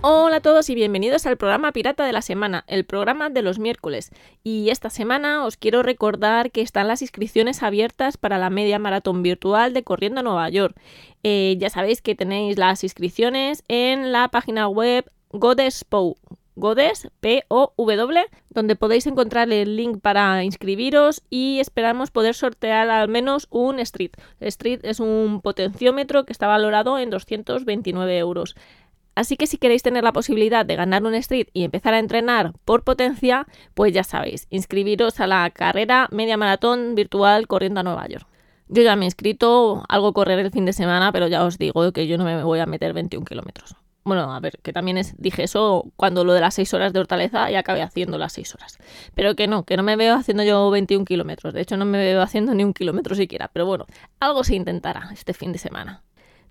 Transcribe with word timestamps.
Hola 0.00 0.36
a 0.36 0.40
todos 0.40 0.70
y 0.70 0.76
bienvenidos 0.76 1.26
al 1.26 1.36
programa 1.36 1.72
Pirata 1.72 2.06
de 2.06 2.12
la 2.12 2.22
Semana, 2.22 2.62
el 2.68 2.84
programa 2.84 3.30
de 3.30 3.42
los 3.42 3.58
miércoles. 3.58 4.12
Y 4.44 4.70
esta 4.70 4.90
semana 4.90 5.44
os 5.44 5.56
quiero 5.56 5.82
recordar 5.82 6.52
que 6.52 6.60
están 6.60 6.86
las 6.86 7.02
inscripciones 7.02 7.64
abiertas 7.64 8.16
para 8.16 8.38
la 8.38 8.48
media 8.48 8.78
maratón 8.78 9.24
virtual 9.24 9.74
de 9.74 9.82
Corriendo 9.82 10.20
a 10.20 10.22
Nueva 10.22 10.48
York. 10.50 10.76
Eh, 11.24 11.56
ya 11.58 11.68
sabéis 11.68 12.00
que 12.00 12.14
tenéis 12.14 12.58
las 12.58 12.84
inscripciones 12.84 13.64
en 13.66 14.12
la 14.12 14.28
página 14.28 14.68
web 14.68 15.04
Godespow. 15.30 16.16
Godes, 16.58 17.08
P-O-W, 17.20 18.26
donde 18.50 18.74
podéis 18.74 19.06
encontrar 19.06 19.50
el 19.52 19.76
link 19.76 20.00
para 20.00 20.42
inscribiros 20.42 21.22
y 21.30 21.60
esperamos 21.60 22.10
poder 22.10 22.34
sortear 22.34 22.90
al 22.90 23.08
menos 23.08 23.46
un 23.50 23.78
Street. 23.78 24.10
Street 24.40 24.80
es 24.82 24.98
un 24.98 25.40
potenciómetro 25.40 26.24
que 26.24 26.32
está 26.32 26.48
valorado 26.48 26.98
en 26.98 27.10
229 27.10 28.18
euros. 28.18 28.56
Así 29.18 29.36
que 29.36 29.48
si 29.48 29.58
queréis 29.58 29.82
tener 29.82 30.04
la 30.04 30.12
posibilidad 30.12 30.64
de 30.64 30.76
ganar 30.76 31.02
un 31.02 31.12
street 31.14 31.48
y 31.52 31.64
empezar 31.64 31.92
a 31.92 31.98
entrenar 31.98 32.52
por 32.64 32.84
potencia, 32.84 33.48
pues 33.74 33.92
ya 33.92 34.04
sabéis, 34.04 34.46
inscribiros 34.48 35.18
a 35.18 35.26
la 35.26 35.50
carrera 35.50 36.06
media 36.12 36.36
maratón 36.36 36.94
virtual 36.94 37.48
corriendo 37.48 37.80
a 37.80 37.82
Nueva 37.82 38.06
York. 38.06 38.28
Yo 38.68 38.84
ya 38.84 38.94
me 38.94 39.06
he 39.06 39.08
inscrito, 39.08 39.82
algo 39.88 40.12
correr 40.12 40.38
el 40.38 40.52
fin 40.52 40.66
de 40.66 40.72
semana, 40.72 41.10
pero 41.10 41.26
ya 41.26 41.44
os 41.44 41.58
digo 41.58 41.90
que 41.90 42.06
yo 42.06 42.16
no 42.16 42.22
me 42.22 42.44
voy 42.44 42.60
a 42.60 42.66
meter 42.66 42.92
21 42.92 43.24
kilómetros. 43.24 43.74
Bueno, 44.04 44.32
a 44.32 44.38
ver, 44.38 44.60
que 44.62 44.72
también 44.72 44.98
es, 44.98 45.16
dije 45.18 45.42
eso 45.42 45.90
cuando 45.96 46.22
lo 46.22 46.32
de 46.32 46.40
las 46.40 46.54
6 46.54 46.72
horas 46.74 46.92
de 46.92 47.00
Hortaleza 47.00 47.50
y 47.50 47.56
acabé 47.56 47.82
haciendo 47.82 48.18
las 48.18 48.34
6 48.34 48.54
horas. 48.54 48.78
Pero 49.16 49.34
que 49.34 49.48
no, 49.48 49.64
que 49.64 49.76
no 49.76 49.82
me 49.82 49.96
veo 49.96 50.14
haciendo 50.14 50.44
yo 50.44 50.70
21 50.70 51.04
kilómetros. 51.04 51.54
De 51.54 51.60
hecho, 51.60 51.76
no 51.76 51.84
me 51.86 51.98
veo 51.98 52.22
haciendo 52.22 52.54
ni 52.54 52.62
un 52.62 52.72
kilómetro 52.72 53.16
siquiera. 53.16 53.50
Pero 53.52 53.66
bueno, 53.66 53.86
algo 54.20 54.44
se 54.44 54.54
intentará 54.54 55.10
este 55.12 55.34
fin 55.34 55.50
de 55.50 55.58
semana. 55.58 56.04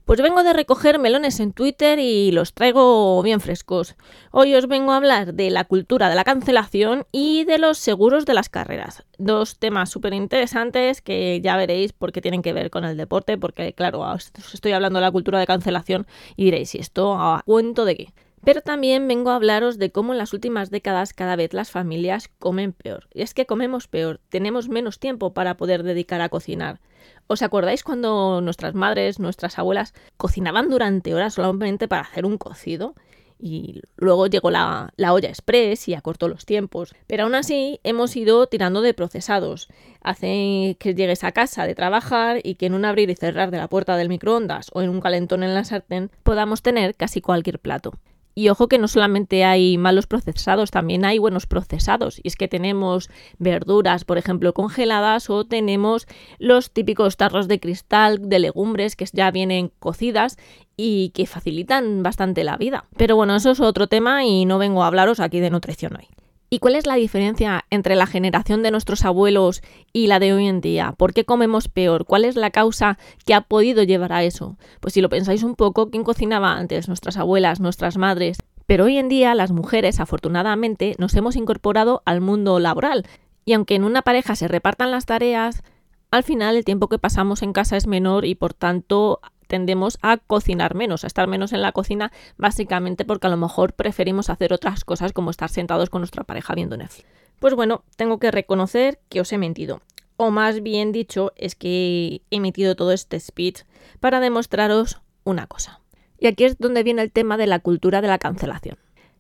Pues 0.08 0.22
vengo 0.22 0.42
de 0.42 0.54
recoger 0.54 1.00
melones 1.00 1.42
en 1.42 1.52
Twitter 1.52 2.00
y 2.00 2.32
los 2.32 2.54
traigo 2.54 3.22
bien 3.24 3.42
frescos. 3.42 3.98
Hoy 4.32 4.56
os 4.56 4.70
vengo 4.70 4.94
a 4.94 4.96
hablar 4.96 5.34
de 5.34 5.50
la 5.50 5.66
cultura 5.66 6.08
de 6.08 6.16
la 6.16 6.24
cancelación 6.24 7.06
y 7.12 7.44
de 7.44 7.58
los 7.58 7.78
seguros 7.78 8.26
de 8.26 8.34
las 8.34 8.48
carreras. 8.48 9.04
Dos 9.18 9.60
temas 9.60 9.90
súper 9.90 10.14
interesantes 10.14 11.02
que 11.02 11.42
ya 11.42 11.58
veréis 11.58 11.92
por 11.92 12.14
qué 12.14 12.22
tienen 12.22 12.42
que 12.42 12.54
ver 12.54 12.70
con 12.70 12.86
el 12.86 12.96
deporte, 12.96 13.38
porque 13.38 13.74
claro, 13.74 14.00
os 14.00 14.32
estoy 14.54 14.72
hablando 14.72 15.00
de 15.00 15.06
la 15.06 15.12
cultura 15.12 15.40
de 15.40 15.46
cancelación 15.46 16.08
y 16.38 16.46
diréis, 16.46 16.74
¿y 16.76 16.78
esto 16.78 17.16
a 17.16 17.42
cuento 17.46 17.84
de 17.84 17.98
qué? 17.98 18.14
Pero 18.48 18.62
también 18.62 19.10
vengo 19.10 19.32
a 19.32 19.36
hablaros 19.36 19.78
de 19.78 19.92
cómo 19.92 20.14
en 20.14 20.20
las 20.20 20.32
últimas 20.32 20.72
décadas 20.72 21.12
cada 21.12 21.36
vez 21.36 21.52
las 21.52 21.70
familias 21.70 22.30
comen 22.40 22.72
peor. 22.72 23.10
Y 23.14 23.22
es 23.22 23.34
que 23.34 23.46
comemos 23.46 23.90
peor, 23.90 24.22
tenemos 24.30 24.70
menos 24.70 25.00
tiempo 25.00 25.34
para 25.34 25.58
poder 25.58 25.84
dedicar 25.84 26.22
a 26.22 26.30
cocinar. 26.30 26.80
¿Os 27.28 27.42
acordáis 27.42 27.84
cuando 27.84 28.40
nuestras 28.40 28.74
madres, 28.74 29.20
nuestras 29.20 29.60
abuelas 29.60 29.94
cocinaban 30.16 30.70
durante 30.70 31.14
horas 31.14 31.34
solamente 31.34 31.90
para 31.90 32.04
hacer 32.04 32.26
un 32.26 32.38
cocido? 32.38 32.96
y 33.38 33.82
luego 33.98 34.28
llegó 34.28 34.50
la, 34.50 34.94
la, 34.96 35.14
olla 35.14 35.30
express 35.30 35.90
y 35.90 35.94
acortó 35.94 36.30
los 36.30 36.46
tiempos. 36.46 36.96
Pero 37.06 37.24
aún 37.26 37.36
así 37.36 37.82
hemos 37.84 38.16
ido 38.16 38.48
tirando 38.48 38.82
de 38.82 38.94
procesados. 38.94 39.68
Hace 40.02 40.78
que 40.80 40.96
llegues 40.96 41.24
a 41.26 41.34
casa 41.34 41.68
de 41.68 41.76
trabajar 41.76 42.40
y 42.44 42.56
que 42.56 42.66
en 42.68 42.74
un 42.74 42.86
abrir 42.86 43.10
y 43.10 43.16
cerrar 43.16 43.52
de 43.52 43.58
la 43.58 43.68
puerta 43.68 43.96
del 43.98 44.10
microondas 44.10 44.72
o 44.74 44.82
en 44.82 44.90
un 44.90 45.02
calentón 45.02 45.44
en 45.44 45.54
la 45.54 45.66
sartén 45.66 46.10
podamos 46.24 46.62
tener 46.62 46.96
casi 46.96 47.22
cualquier 47.22 47.60
plato. 47.60 47.92
Y 48.38 48.50
ojo 48.50 48.68
que 48.68 48.78
no 48.78 48.88
solamente 48.88 49.46
hay 49.46 49.80
malos 49.80 50.06
procesados, 50.06 50.70
también 50.70 51.06
hay 51.06 51.18
buenos 51.18 51.48
procesados. 51.48 52.20
Y 52.22 52.28
es 52.28 52.36
que 52.36 52.48
tenemos 52.48 53.10
verduras, 53.40 54.06
por 54.06 54.20
ejemplo, 54.20 54.54
congeladas 54.54 55.32
o 55.32 55.44
tenemos 55.44 56.06
los 56.38 56.70
típicos 56.70 57.18
tarros 57.18 57.48
de 57.48 57.60
cristal 57.60 58.30
de 58.30 58.38
legumbres 58.38 58.96
que 58.96 59.08
ya 59.12 59.32
vienen 59.32 59.72
cocidas 59.80 60.38
y 60.76 61.10
que 61.16 61.26
facilitan 61.26 62.04
bastante 62.04 62.44
la 62.44 62.58
vida. 62.58 62.86
Pero 62.96 63.16
bueno, 63.16 63.36
eso 63.36 63.50
es 63.50 63.60
otro 63.60 63.88
tema 63.88 64.24
y 64.24 64.46
no 64.46 64.60
vengo 64.60 64.84
a 64.84 64.88
hablaros 64.88 65.20
aquí 65.20 65.40
de 65.40 65.50
nutrición 65.50 65.96
hoy. 65.96 66.08
¿Y 66.50 66.60
cuál 66.60 66.76
es 66.76 66.86
la 66.86 66.96
diferencia 66.96 67.66
entre 67.70 67.96
la 67.96 68.08
generación 68.08 68.64
de 68.64 68.72
nuestros 68.72 69.04
abuelos 69.04 69.62
y 69.92 70.08
la 70.08 70.20
de 70.20 70.32
hoy 70.32 70.48
en 70.48 70.62
día? 70.62 70.94
¿Por 70.94 71.14
qué 71.14 71.26
comemos 71.26 71.68
peor? 71.68 72.06
¿Cuál 72.06 72.24
es 72.24 72.38
la 72.38 72.52
causa 72.52 72.98
que 73.26 73.34
ha 73.34 73.42
podido 73.42 73.84
llevar 73.84 74.14
a 74.14 74.24
eso? 74.24 74.58
Pues 74.80 74.94
si 74.94 75.02
lo 75.02 75.10
pensáis 75.10 75.44
un 75.44 75.56
poco, 75.56 75.90
¿quién 75.90 76.06
cocinaba 76.06 76.54
antes? 76.54 76.88
Nuestras 76.88 77.18
abuelas, 77.18 77.60
nuestras 77.60 77.98
madres. 77.98 78.38
Pero 78.66 78.86
hoy 78.86 78.98
en 78.98 79.10
día 79.10 79.36
las 79.36 79.52
mujeres, 79.52 80.00
afortunadamente, 80.00 80.96
nos 81.00 81.14
hemos 81.16 81.36
incorporado 81.36 82.02
al 82.06 82.22
mundo 82.22 82.60
laboral. 82.60 83.06
Y 83.44 83.52
aunque 83.52 83.76
en 83.76 83.84
una 83.84 84.02
pareja 84.02 84.38
se 84.38 84.48
repartan 84.48 84.92
las 84.92 85.06
tareas, 85.06 85.64
al 86.12 86.24
final 86.24 86.56
el 86.56 86.64
tiempo 86.64 86.88
que 86.88 86.98
pasamos 86.98 87.42
en 87.44 87.52
casa 87.52 87.76
es 87.76 87.88
menor 87.88 88.24
y 88.24 88.36
por 88.36 88.54
tanto 88.54 89.20
tendemos 89.48 89.98
a 90.02 90.18
cocinar 90.18 90.76
menos, 90.76 91.04
a 91.04 91.08
estar 91.08 91.28
menos 91.28 91.54
en 91.54 91.62
la 91.62 91.72
cocina, 91.72 92.12
básicamente 92.38 93.06
porque 93.06 93.28
a 93.28 93.30
lo 93.30 93.38
mejor 93.38 93.74
preferimos 93.74 94.30
hacer 94.30 94.54
otras 94.54 94.86
cosas 94.86 95.14
como 95.14 95.32
estar 95.32 95.50
sentados 95.50 95.90
con 95.90 96.02
nuestra 96.02 96.24
pareja 96.24 96.54
viendo 96.54 96.78
Netflix. 96.78 97.08
Pues 97.40 97.54
bueno, 97.54 97.84
tengo 97.96 98.20
que 98.20 98.32
reconocer 98.32 99.00
que 99.10 99.22
os 99.22 99.32
he 99.32 99.38
mentido. 99.38 99.82
O 100.18 100.32
más 100.32 100.64
bien 100.64 100.92
dicho, 100.92 101.32
es 101.36 101.56
que 101.56 102.22
he 102.32 102.36
emitido 102.36 102.76
todo 102.76 102.92
este 102.92 103.20
speech 103.20 103.62
para 104.00 104.20
demostraros 104.20 105.00
una 105.24 105.46
cosa. 105.46 105.80
Y 106.20 106.28
aquí 106.28 106.46
es 106.46 106.58
donde 106.58 106.84
viene 106.84 107.04
el 107.04 107.12
tema 107.12 107.38
de 107.38 107.46
la 107.46 107.60
cultura 107.60 108.02
de 108.02 108.08
la 108.08 108.18
cancelación. 108.18 108.78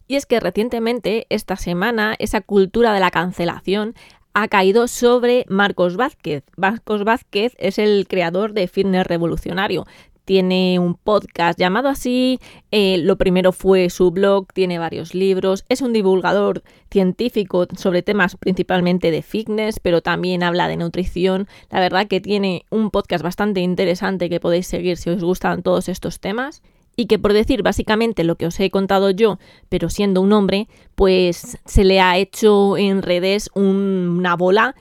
Y 0.07 0.15
es 0.15 0.25
que 0.25 0.39
recientemente, 0.39 1.27
esta 1.29 1.55
semana, 1.57 2.15
esa 2.17 2.41
cultura 2.41 2.93
de 2.93 2.99
la 2.99 3.11
cancelación 3.11 3.93
ha 4.33 4.47
caído 4.47 4.87
sobre 4.87 5.45
Marcos 5.49 5.97
Vázquez. 5.97 6.43
Marcos 6.55 7.03
Vázquez 7.03 7.53
es 7.57 7.77
el 7.77 8.07
creador 8.07 8.53
de 8.53 8.67
Fitness 8.67 9.05
Revolucionario 9.05 9.85
tiene 10.27 10.77
un 10.77 10.95
podcast 10.95 11.57
llamado 11.57 11.87
así, 11.87 12.41
eh, 12.71 12.97
lo 12.97 13.15
primero 13.15 13.53
fue 13.53 13.89
su 13.89 14.11
blog, 14.11 14.51
tiene 14.53 14.77
varios 14.77 15.15
libros, 15.15 15.63
es 15.69 15.81
un 15.81 15.93
divulgador 15.93 16.63
científico 16.91 17.65
sobre 17.77 18.03
temas 18.03 18.35
principalmente 18.35 19.09
de 19.09 19.21
fitness, 19.21 19.79
pero 19.79 20.01
también 20.01 20.43
habla 20.43 20.67
de 20.67 20.75
nutrición. 20.75 21.47
La 21.71 21.79
verdad 21.79 22.09
que 22.09 22.19
tiene 22.19 22.65
un 22.69 22.91
podcast 22.91 23.23
bastante 23.23 23.61
interesante 23.61 24.29
que 24.29 24.41
podéis 24.41 24.67
seguir 24.67 24.97
si 24.97 25.11
os 25.11 25.23
gustan 25.23 25.63
todos 25.63 25.87
estos 25.87 26.19
temas. 26.19 26.61
Y 26.99 27.05
que 27.05 27.19
por 27.19 27.31
decir 27.31 27.61
básicamente 27.61 28.23
lo 28.23 28.37
que 28.37 28.47
os 28.47 28.59
he 28.59 28.71
contado 28.71 29.11
yo, 29.11 29.37
pero 29.69 29.87
siendo 29.87 30.19
un 30.19 30.33
hombre, 30.33 30.67
pues 30.95 31.59
se 31.63 31.83
le 31.83 32.01
ha 32.01 32.17
hecho 32.17 32.75
en 32.75 33.03
redes 33.03 33.51
una 33.53 34.35
bola 34.35 34.75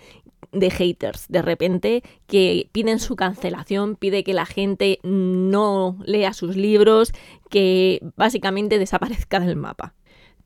de 0.59 0.71
haters 0.71 1.27
de 1.29 1.43
repente 1.43 2.03
que 2.27 2.69
piden 2.73 2.99
su 2.99 3.17
cancelación, 3.17 3.97
pide 3.97 4.25
que 4.25 4.35
la 4.35 4.47
gente 4.47 4.99
no 5.03 5.99
lea 6.05 6.33
sus 6.33 6.57
libros, 6.57 7.13
que 7.51 8.01
básicamente 8.17 8.79
desaparezca 8.79 9.41
del 9.41 9.57
mapa. 9.57 9.95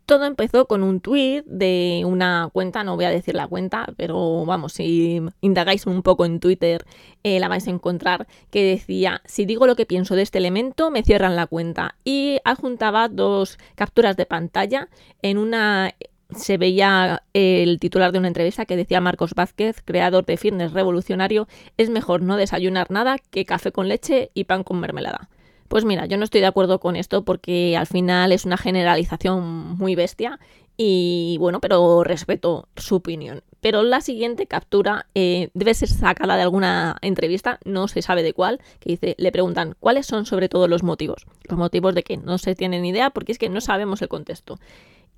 Todo 0.07 0.25
empezó 0.25 0.67
con 0.67 0.83
un 0.83 0.99
tweet 0.99 1.45
de 1.47 2.03
una 2.05 2.51
cuenta, 2.53 2.83
no 2.83 2.97
voy 2.97 3.05
a 3.05 3.11
decir 3.11 3.37
la 3.37 3.47
cuenta, 3.47 3.87
pero 3.97 4.45
vamos, 4.45 4.73
si 4.73 5.23
indagáis 5.41 5.87
un 5.87 6.03
poco 6.03 6.25
en 6.25 6.41
Twitter 6.41 6.85
eh, 7.23 7.39
la 7.39 7.47
vais 7.47 7.69
a 7.69 7.71
encontrar, 7.71 8.27
que 8.51 8.65
decía, 8.65 9.23
si 9.25 9.45
digo 9.45 9.69
lo 9.69 9.77
que 9.77 9.87
pienso 9.87 10.17
de 10.17 10.23
este 10.23 10.39
elemento, 10.39 10.91
me 10.91 11.05
cierran 11.05 11.37
la 11.37 11.47
cuenta. 11.47 11.95
Y 12.03 12.41
adjuntaba 12.45 13.09
dos 13.09 13.57
capturas 13.77 14.17
de 14.17 14.27
pantalla 14.27 14.89
en 15.23 15.39
una 15.39 15.95
se 16.37 16.59
veía 16.59 17.23
el 17.33 17.79
titular 17.79 18.13
de 18.13 18.19
una 18.19 18.29
entrevista 18.29 18.67
que 18.67 18.77
decía 18.77 19.01
Marcos 19.01 19.35
Vázquez, 19.35 19.83
creador 19.85 20.25
de 20.27 20.37
fitness 20.37 20.73
revolucionario, 20.73 21.49
es 21.77 21.91
mejor 21.91 22.23
no 22.23 22.37
desayunar 22.37 22.91
nada 22.91 23.17
que 23.31 23.45
café 23.45 23.73
con 23.73 23.89
leche 23.89 24.31
y 24.35 24.45
pan 24.45 24.65
con 24.65 24.81
mermelada. 24.81 25.29
Pues 25.69 25.85
mira, 25.85 26.07
yo 26.07 26.17
no 26.17 26.25
estoy 26.25 26.41
de 26.41 26.49
acuerdo 26.49 26.81
con 26.81 26.97
esto 26.97 27.25
porque 27.25 27.77
al 27.77 27.87
final 27.87 28.33
es 28.33 28.45
una 28.45 28.57
generalización 28.57 29.77
muy 29.77 29.95
bestia 29.95 30.41
y 30.77 31.37
bueno, 31.39 31.61
pero 31.61 32.03
respeto 32.05 32.67
su 32.75 32.97
opinión. 32.97 33.43
Pero 33.61 33.83
la 33.83 34.01
siguiente 34.01 34.47
captura 34.47 35.07
eh, 35.15 35.51
debe 35.55 35.75
ser 35.75 35.91
sacada 35.91 36.37
de 36.37 36.43
alguna 36.43 36.97
entrevista, 37.03 37.61
no 37.65 37.87
se 37.87 38.03
sabe 38.03 38.23
de 38.23 38.33
cuál, 38.33 38.61
que 38.81 38.91
dice, 38.91 39.15
le 39.19 39.31
preguntan 39.31 39.77
cuáles 39.79 40.07
son 40.07 40.27
sobre 40.27 40.49
todo 40.49 40.67
los 40.67 40.83
motivos. 40.83 41.27
Los 41.45 41.59
motivos 41.59 41.95
de 41.95 42.03
que 42.03 42.17
no 42.17 42.39
se 42.39 42.55
tienen 42.55 42.85
idea 42.85 43.11
porque 43.11 43.33
es 43.33 43.39
que 43.39 43.49
no 43.49 43.61
sabemos 43.61 44.01
el 44.03 44.09
contexto. 44.09 44.59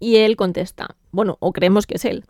Y 0.03 0.17
él 0.17 0.35
contesta, 0.35 0.97
bueno, 1.13 1.37
o 1.39 1.53
creemos 1.53 1.87
que 1.87 1.95
es 1.95 2.05
él. 2.05 2.25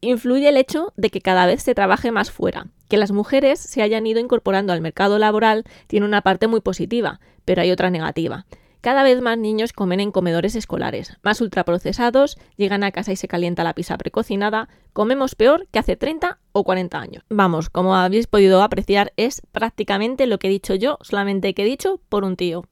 Influye 0.00 0.48
el 0.48 0.56
hecho 0.56 0.94
de 0.96 1.10
que 1.10 1.20
cada 1.20 1.44
vez 1.44 1.62
se 1.62 1.74
trabaje 1.74 2.10
más 2.10 2.30
fuera. 2.30 2.68
Que 2.88 2.96
las 2.96 3.12
mujeres 3.12 3.60
se 3.60 3.82
hayan 3.82 4.06
ido 4.06 4.18
incorporando 4.18 4.72
al 4.72 4.80
mercado 4.80 5.18
laboral 5.18 5.64
tiene 5.88 6.06
una 6.06 6.22
parte 6.22 6.46
muy 6.46 6.62
positiva, 6.62 7.20
pero 7.44 7.60
hay 7.60 7.70
otra 7.70 7.90
negativa. 7.90 8.46
Cada 8.80 9.02
vez 9.02 9.20
más 9.20 9.36
niños 9.36 9.74
comen 9.74 10.00
en 10.00 10.10
comedores 10.10 10.56
escolares, 10.56 11.18
más 11.22 11.42
ultraprocesados, 11.42 12.38
llegan 12.56 12.82
a 12.82 12.92
casa 12.92 13.12
y 13.12 13.16
se 13.16 13.28
calienta 13.28 13.62
la 13.62 13.74
pizza 13.74 13.98
precocinada, 13.98 14.70
comemos 14.94 15.34
peor 15.34 15.66
que 15.70 15.78
hace 15.78 15.96
30 15.96 16.38
o 16.52 16.64
40 16.64 16.98
años. 16.98 17.24
Vamos, 17.28 17.68
como 17.68 17.94
habéis 17.94 18.26
podido 18.26 18.62
apreciar, 18.62 19.12
es 19.18 19.42
prácticamente 19.52 20.26
lo 20.26 20.38
que 20.38 20.46
he 20.46 20.50
dicho 20.50 20.74
yo, 20.74 20.96
solamente 21.02 21.52
que 21.52 21.60
he 21.60 21.66
dicho 21.66 22.00
por 22.08 22.24
un 22.24 22.36
tío. 22.36 22.64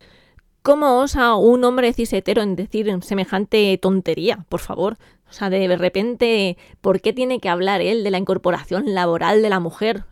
¿Cómo 0.64 0.98
osa 0.98 1.34
un 1.34 1.62
hombre 1.64 1.92
cisetero 1.92 2.40
en 2.40 2.56
decir 2.56 2.90
semejante 3.02 3.76
tontería? 3.76 4.46
Por 4.48 4.60
favor. 4.60 4.96
O 5.28 5.32
sea, 5.34 5.50
de 5.50 5.76
repente, 5.76 6.56
¿por 6.80 7.02
qué 7.02 7.12
tiene 7.12 7.38
que 7.38 7.50
hablar 7.50 7.82
él 7.82 8.02
de 8.02 8.10
la 8.10 8.16
incorporación 8.16 8.94
laboral 8.94 9.42
de 9.42 9.50
la 9.50 9.60
mujer? 9.60 10.04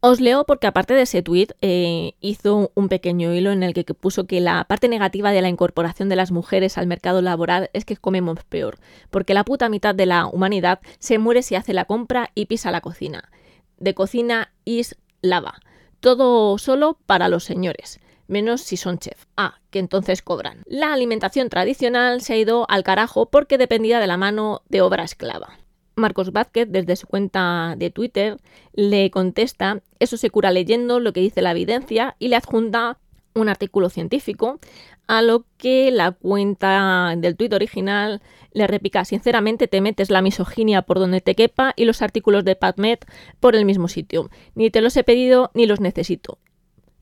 Os 0.00 0.20
leo 0.20 0.42
porque 0.46 0.66
aparte 0.66 0.94
de 0.94 1.02
ese 1.02 1.22
tuit 1.22 1.52
eh, 1.60 2.14
hizo 2.20 2.72
un 2.74 2.88
pequeño 2.88 3.32
hilo 3.32 3.52
en 3.52 3.62
el 3.62 3.72
que 3.72 3.84
puso 3.84 4.26
que 4.26 4.40
la 4.40 4.64
parte 4.64 4.88
negativa 4.88 5.30
de 5.30 5.42
la 5.42 5.48
incorporación 5.48 6.08
de 6.08 6.16
las 6.16 6.32
mujeres 6.32 6.76
al 6.76 6.88
mercado 6.88 7.22
laboral 7.22 7.70
es 7.72 7.84
que 7.84 7.96
comemos 7.96 8.42
peor, 8.42 8.78
porque 9.10 9.32
la 9.32 9.44
puta 9.44 9.68
mitad 9.68 9.94
de 9.94 10.06
la 10.06 10.26
humanidad 10.26 10.80
se 10.98 11.18
muere 11.18 11.42
si 11.42 11.54
hace 11.54 11.72
la 11.72 11.84
compra 11.84 12.32
y 12.34 12.46
pisa 12.46 12.72
la 12.72 12.80
cocina. 12.80 13.30
De 13.78 13.94
cocina 13.94 14.52
is 14.64 14.96
lava. 15.22 15.60
Todo 16.00 16.58
solo 16.58 16.98
para 17.06 17.28
los 17.28 17.44
señores 17.44 18.00
menos 18.30 18.62
si 18.62 18.76
son 18.76 18.98
chef. 18.98 19.26
Ah, 19.36 19.60
que 19.70 19.78
entonces 19.78 20.22
cobran. 20.22 20.62
La 20.66 20.92
alimentación 20.92 21.48
tradicional 21.48 22.22
se 22.22 22.32
ha 22.32 22.36
ido 22.38 22.66
al 22.70 22.84
carajo 22.84 23.26
porque 23.26 23.58
dependía 23.58 24.00
de 24.00 24.06
la 24.06 24.16
mano 24.16 24.62
de 24.68 24.80
obra 24.80 25.04
esclava. 25.04 25.58
Marcos 25.96 26.32
Vázquez, 26.32 26.68
desde 26.70 26.96
su 26.96 27.06
cuenta 27.06 27.74
de 27.76 27.90
Twitter, 27.90 28.38
le 28.72 29.10
contesta, 29.10 29.82
eso 29.98 30.16
se 30.16 30.30
cura 30.30 30.50
leyendo 30.50 31.00
lo 31.00 31.12
que 31.12 31.20
dice 31.20 31.42
la 31.42 31.50
evidencia 31.50 32.16
y 32.18 32.28
le 32.28 32.36
adjunta 32.36 32.98
un 33.34 33.48
artículo 33.48 33.90
científico, 33.90 34.58
a 35.06 35.22
lo 35.22 35.44
que 35.56 35.90
la 35.90 36.12
cuenta 36.12 37.14
del 37.16 37.36
tuit 37.36 37.52
original 37.52 38.22
le 38.52 38.66
repica, 38.66 39.04
sinceramente 39.04 39.68
te 39.68 39.80
metes 39.80 40.10
la 40.10 40.22
misoginia 40.22 40.82
por 40.82 40.98
donde 40.98 41.20
te 41.20 41.34
quepa 41.34 41.72
y 41.76 41.84
los 41.84 42.02
artículos 42.02 42.44
de 42.44 42.56
PubMed 42.56 42.98
por 43.38 43.56
el 43.56 43.64
mismo 43.64 43.88
sitio. 43.88 44.30
Ni 44.54 44.70
te 44.70 44.80
los 44.80 44.96
he 44.96 45.04
pedido 45.04 45.50
ni 45.54 45.66
los 45.66 45.80
necesito. 45.80 46.38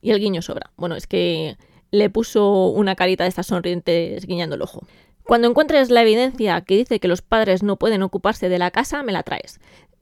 Y 0.01 0.11
el 0.11 0.19
guiño 0.19 0.41
sobra. 0.41 0.71
Bueno, 0.77 0.95
es 0.95 1.07
que 1.07 1.57
le 1.91 2.09
puso 2.09 2.67
una 2.67 2.95
carita 2.95 3.23
de 3.23 3.29
estas 3.29 3.47
sonrientes 3.47 4.25
guiñando 4.25 4.55
el 4.55 4.61
ojo. 4.61 4.85
Cuando 5.23 5.47
encuentres 5.47 5.89
la 5.91 6.01
evidencia 6.01 6.61
que 6.61 6.77
dice 6.77 6.99
que 6.99 7.07
los 7.07 7.21
padres 7.21 7.61
no 7.61 7.77
pueden 7.77 8.01
ocuparse 8.01 8.49
de 8.49 8.59
la 8.59 8.71
casa, 8.71 9.03
me 9.03 9.11
la 9.11 9.23
traes. 9.23 9.59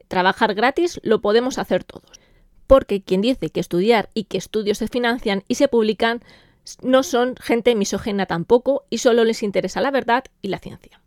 Trabajar 0.08 0.54
gratis 0.54 1.00
lo 1.04 1.22
podemos 1.22 1.58
hacer 1.58 1.84
todos. 1.84 2.20
Porque 2.66 3.02
quien 3.02 3.22
dice 3.22 3.50
que 3.50 3.60
estudiar 3.60 4.10
y 4.14 4.26
que 4.26 4.38
estudios 4.38 4.78
se 4.78 4.88
financian 4.88 5.44
y 5.48 5.56
se 5.56 5.68
publican 5.68 6.22
no 6.82 7.04
son 7.04 7.36
gente 7.38 7.76
misógena 7.76 8.26
tampoco 8.26 8.86
y 8.90 8.98
solo 8.98 9.24
les 9.24 9.44
interesa 9.44 9.82
la 9.82 9.92
verdad 9.92 10.26
y 10.42 10.50
la 10.50 10.60
ciencia. 10.60 11.02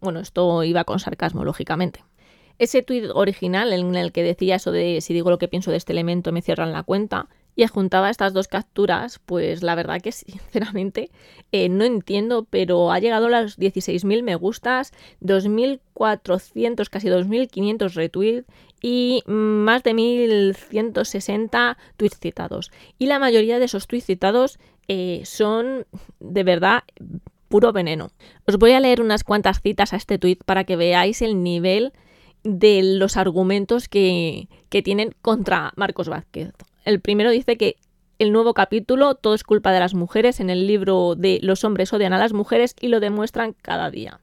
Bueno, 0.00 0.20
esto 0.20 0.62
iba 0.64 0.84
con 0.84 0.98
sarcasmo, 0.98 1.44
lógicamente. 1.44 2.04
Ese 2.58 2.82
tuit 2.82 3.06
original 3.12 3.72
en 3.72 3.94
el 3.96 4.12
que 4.12 4.22
decía 4.22 4.56
eso 4.56 4.70
de 4.70 5.00
si 5.00 5.12
digo 5.12 5.30
lo 5.30 5.38
que 5.38 5.48
pienso 5.48 5.70
de 5.70 5.76
este 5.76 5.92
elemento 5.92 6.32
me 6.32 6.42
cierran 6.42 6.72
la 6.72 6.82
cuenta, 6.82 7.28
y 7.56 7.62
adjuntaba 7.62 8.10
estas 8.10 8.32
dos 8.32 8.48
capturas, 8.48 9.20
pues 9.24 9.62
la 9.62 9.74
verdad 9.74 10.00
que 10.00 10.12
sinceramente 10.12 11.10
eh, 11.52 11.68
no 11.68 11.84
entiendo, 11.84 12.46
pero 12.48 12.92
ha 12.92 12.98
llegado 12.98 13.26
a 13.26 13.42
los 13.42 13.58
16.000 13.58 14.22
me 14.22 14.34
gustas, 14.34 14.92
2.400, 15.20 16.88
casi 16.88 17.08
2.500 17.08 17.94
retweets 17.94 18.46
y 18.82 19.22
más 19.26 19.82
de 19.82 19.94
1.160 19.94 21.76
tweets 21.96 22.18
citados. 22.18 22.70
Y 22.98 23.06
la 23.06 23.18
mayoría 23.18 23.58
de 23.58 23.64
esos 23.64 23.86
tweets 23.86 24.06
citados 24.06 24.58
eh, 24.88 25.22
son 25.24 25.86
de 26.20 26.44
verdad 26.44 26.82
puro 27.48 27.72
veneno. 27.72 28.10
Os 28.46 28.58
voy 28.58 28.72
a 28.72 28.80
leer 28.80 29.00
unas 29.00 29.24
cuantas 29.24 29.60
citas 29.62 29.92
a 29.92 29.96
este 29.96 30.18
tweet 30.18 30.38
para 30.44 30.64
que 30.64 30.76
veáis 30.76 31.22
el 31.22 31.42
nivel 31.42 31.92
de 32.42 32.82
los 32.82 33.16
argumentos 33.16 33.88
que, 33.88 34.48
que 34.68 34.82
tienen 34.82 35.14
contra 35.22 35.72
Marcos 35.76 36.08
Vázquez. 36.08 36.52
El 36.84 37.00
primero 37.00 37.30
dice 37.30 37.56
que 37.56 37.76
el 38.18 38.32
nuevo 38.32 38.54
capítulo, 38.54 39.14
todo 39.14 39.34
es 39.34 39.42
culpa 39.42 39.72
de 39.72 39.80
las 39.80 39.94
mujeres, 39.94 40.38
en 40.38 40.50
el 40.50 40.66
libro 40.66 41.14
de 41.16 41.40
Los 41.42 41.64
hombres 41.64 41.92
odian 41.92 42.12
a 42.12 42.18
las 42.18 42.32
mujeres 42.32 42.76
y 42.80 42.88
lo 42.88 43.00
demuestran 43.00 43.54
cada 43.60 43.90
día. 43.90 44.20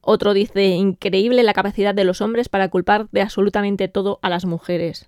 Otro 0.00 0.34
dice, 0.34 0.66
increíble 0.66 1.42
la 1.42 1.52
capacidad 1.52 1.94
de 1.94 2.04
los 2.04 2.20
hombres 2.20 2.48
para 2.48 2.68
culpar 2.68 3.08
de 3.12 3.22
absolutamente 3.22 3.88
todo 3.88 4.18
a 4.22 4.30
las 4.30 4.44
mujeres. 4.44 5.06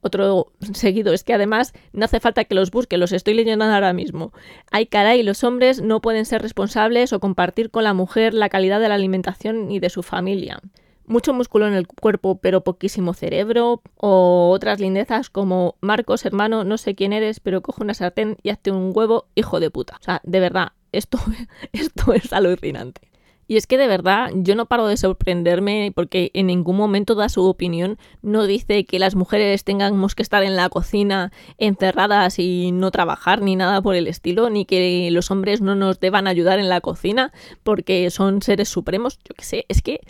Otro 0.00 0.52
seguido 0.72 1.12
es 1.12 1.22
que 1.22 1.34
además 1.34 1.72
no 1.92 2.04
hace 2.04 2.20
falta 2.20 2.44
que 2.44 2.54
los 2.54 2.70
busque, 2.70 2.96
los 2.96 3.12
estoy 3.12 3.34
leyendo 3.34 3.64
ahora 3.64 3.92
mismo. 3.92 4.32
Ay 4.70 4.86
caray, 4.86 5.22
los 5.22 5.44
hombres 5.44 5.82
no 5.82 6.00
pueden 6.00 6.24
ser 6.24 6.42
responsables 6.42 7.12
o 7.12 7.20
compartir 7.20 7.70
con 7.70 7.84
la 7.84 7.94
mujer 7.94 8.34
la 8.34 8.48
calidad 8.48 8.80
de 8.80 8.88
la 8.88 8.94
alimentación 8.94 9.68
ni 9.68 9.80
de 9.80 9.90
su 9.90 10.02
familia 10.02 10.60
mucho 11.06 11.32
músculo 11.34 11.66
en 11.66 11.74
el 11.74 11.86
cuerpo 11.86 12.38
pero 12.40 12.62
poquísimo 12.62 13.14
cerebro, 13.14 13.82
o 13.96 14.50
otras 14.50 14.80
lindezas 14.80 15.30
como 15.30 15.76
Marcos, 15.80 16.24
hermano, 16.24 16.64
no 16.64 16.78
sé 16.78 16.94
quién 16.94 17.12
eres, 17.12 17.40
pero 17.40 17.62
coge 17.62 17.82
una 17.82 17.94
sartén 17.94 18.36
y 18.42 18.50
hazte 18.50 18.70
un 18.70 18.92
huevo, 18.94 19.26
hijo 19.34 19.60
de 19.60 19.70
puta. 19.70 19.96
O 20.00 20.02
sea, 20.02 20.20
de 20.24 20.40
verdad, 20.40 20.72
esto, 20.92 21.18
esto 21.72 22.12
es 22.12 22.32
alucinante. 22.32 23.00
Y 23.46 23.56
es 23.56 23.66
que 23.66 23.76
de 23.76 23.86
verdad 23.86 24.30
yo 24.34 24.54
no 24.54 24.66
paro 24.66 24.86
de 24.86 24.96
sorprenderme 24.96 25.92
porque 25.94 26.30
en 26.34 26.46
ningún 26.46 26.76
momento 26.76 27.14
da 27.14 27.28
su 27.28 27.44
opinión, 27.44 27.98
no 28.22 28.46
dice 28.46 28.84
que 28.84 28.98
las 28.98 29.14
mujeres 29.14 29.64
tengamos 29.64 30.14
que 30.14 30.22
estar 30.22 30.42
en 30.42 30.56
la 30.56 30.68
cocina 30.70 31.30
encerradas 31.58 32.38
y 32.38 32.72
no 32.72 32.90
trabajar 32.90 33.42
ni 33.42 33.54
nada 33.56 33.82
por 33.82 33.96
el 33.96 34.06
estilo, 34.06 34.48
ni 34.48 34.64
que 34.64 35.10
los 35.10 35.30
hombres 35.30 35.60
no 35.60 35.74
nos 35.74 36.00
deban 36.00 36.26
ayudar 36.26 36.58
en 36.58 36.70
la 36.70 36.80
cocina 36.80 37.32
porque 37.62 38.08
son 38.10 38.40
seres 38.40 38.68
supremos, 38.70 39.18
yo 39.28 39.34
qué 39.34 39.44
sé, 39.44 39.66
es 39.68 39.82
que 39.82 40.00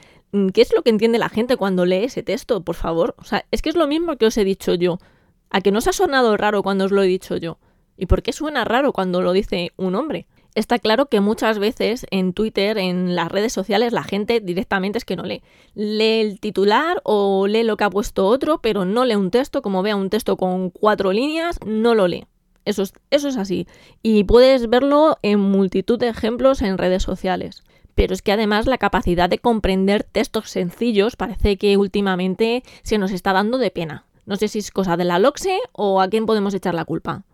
¿Qué 0.52 0.62
es 0.62 0.74
lo 0.74 0.82
que 0.82 0.90
entiende 0.90 1.18
la 1.18 1.28
gente 1.28 1.56
cuando 1.56 1.86
lee 1.86 2.04
ese 2.04 2.24
texto? 2.24 2.64
Por 2.64 2.74
favor. 2.74 3.14
O 3.18 3.24
sea, 3.24 3.44
es 3.52 3.62
que 3.62 3.68
es 3.68 3.76
lo 3.76 3.86
mismo 3.86 4.16
que 4.16 4.26
os 4.26 4.36
he 4.36 4.42
dicho 4.44 4.74
yo. 4.74 4.98
¿A 5.50 5.60
que 5.60 5.70
no 5.70 5.78
os 5.78 5.86
ha 5.86 5.92
sonado 5.92 6.36
raro 6.36 6.64
cuando 6.64 6.86
os 6.86 6.90
lo 6.90 7.04
he 7.04 7.06
dicho 7.06 7.36
yo? 7.36 7.58
¿Y 7.96 8.06
por 8.06 8.22
qué 8.22 8.32
suena 8.32 8.64
raro 8.64 8.92
cuando 8.92 9.22
lo 9.22 9.32
dice 9.32 9.70
un 9.76 9.94
hombre? 9.94 10.26
Está 10.56 10.80
claro 10.80 11.06
que 11.06 11.20
muchas 11.20 11.60
veces 11.60 12.04
en 12.10 12.32
Twitter, 12.32 12.78
en 12.78 13.14
las 13.14 13.30
redes 13.30 13.52
sociales, 13.52 13.92
la 13.92 14.02
gente 14.02 14.40
directamente 14.40 14.98
es 14.98 15.04
que 15.04 15.14
no 15.14 15.22
lee. 15.22 15.42
Lee 15.74 16.20
el 16.20 16.40
titular 16.40 17.00
o 17.04 17.46
lee 17.46 17.62
lo 17.62 17.76
que 17.76 17.84
ha 17.84 17.90
puesto 17.90 18.26
otro, 18.26 18.60
pero 18.60 18.84
no 18.84 19.04
lee 19.04 19.14
un 19.14 19.30
texto, 19.30 19.62
como 19.62 19.82
vea 19.82 19.94
un 19.94 20.10
texto 20.10 20.36
con 20.36 20.70
cuatro 20.70 21.12
líneas, 21.12 21.60
no 21.64 21.94
lo 21.94 22.08
lee. 22.08 22.26
Eso 22.64 22.82
es, 22.82 22.92
eso 23.10 23.28
es 23.28 23.36
así. 23.36 23.68
Y 24.02 24.24
puedes 24.24 24.68
verlo 24.68 25.16
en 25.22 25.38
multitud 25.38 25.98
de 25.98 26.08
ejemplos 26.08 26.60
en 26.60 26.76
redes 26.76 27.04
sociales 27.04 27.62
pero 27.94 28.14
es 28.14 28.22
que 28.22 28.32
además 28.32 28.66
la 28.66 28.78
capacidad 28.78 29.28
de 29.28 29.38
comprender 29.38 30.04
textos 30.04 30.50
sencillos 30.50 31.16
parece 31.16 31.56
que 31.56 31.76
últimamente 31.76 32.62
se 32.82 32.98
nos 32.98 33.12
está 33.12 33.32
dando 33.32 33.58
de 33.58 33.70
pena. 33.70 34.06
No 34.26 34.36
sé 34.36 34.48
si 34.48 34.58
es 34.58 34.70
cosa 34.70 34.96
de 34.96 35.04
la 35.04 35.18
LOXE 35.18 35.58
o 35.72 36.00
a 36.00 36.08
quién 36.08 36.26
podemos 36.26 36.54
echar 36.54 36.74
la 36.74 36.84
culpa. 36.84 37.24